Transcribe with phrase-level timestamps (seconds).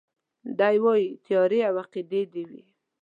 [0.59, 2.63] دی وايي تيارې او عقيدې دي وي